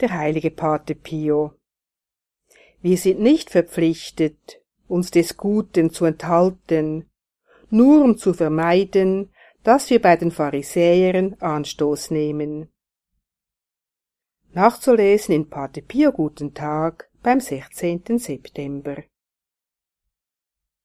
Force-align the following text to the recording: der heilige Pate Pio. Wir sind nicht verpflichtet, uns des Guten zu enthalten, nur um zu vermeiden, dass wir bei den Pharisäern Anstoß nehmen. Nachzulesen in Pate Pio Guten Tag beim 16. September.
der 0.00 0.12
heilige 0.12 0.50
Pate 0.50 0.94
Pio. 0.94 1.54
Wir 2.80 2.96
sind 2.96 3.20
nicht 3.20 3.50
verpflichtet, 3.50 4.60
uns 4.86 5.10
des 5.10 5.36
Guten 5.36 5.90
zu 5.90 6.04
enthalten, 6.04 7.10
nur 7.70 8.02
um 8.02 8.16
zu 8.16 8.32
vermeiden, 8.32 9.30
dass 9.62 9.90
wir 9.90 10.00
bei 10.00 10.16
den 10.16 10.30
Pharisäern 10.30 11.34
Anstoß 11.40 12.10
nehmen. 12.10 12.68
Nachzulesen 14.52 15.34
in 15.34 15.50
Pate 15.50 15.82
Pio 15.82 16.12
Guten 16.12 16.54
Tag 16.54 17.10
beim 17.22 17.40
16. 17.40 18.18
September. 18.18 19.02